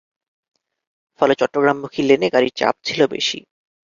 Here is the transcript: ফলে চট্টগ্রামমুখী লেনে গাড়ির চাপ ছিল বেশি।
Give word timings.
ফলে 1.19 1.33
চট্টগ্রামমুখী 1.39 2.01
লেনে 2.01 2.27
গাড়ির 2.33 2.53
চাপ 2.55 2.75
ছিল 2.83 3.01
বেশি। 3.07 3.39